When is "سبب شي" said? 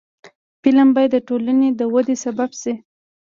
2.23-2.73